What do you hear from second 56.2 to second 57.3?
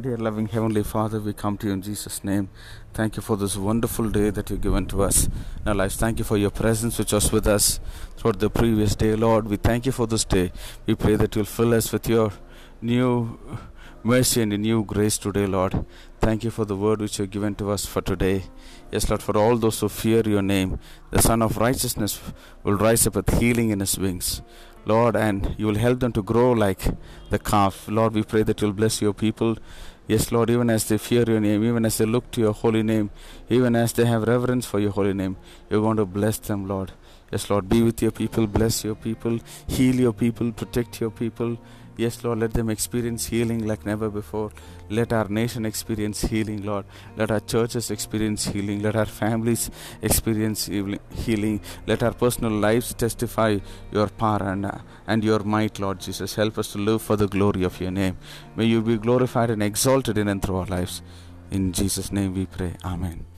Help us to live for the